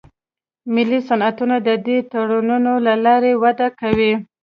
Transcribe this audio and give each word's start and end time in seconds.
ملي 0.73 0.99
صنعتونه 1.07 1.55
د 1.67 1.69
دې 1.85 1.97
تړونونو 2.11 2.71
له 2.85 2.93
لارې 3.05 3.31
وده 3.43 3.67
کوي 3.79 4.13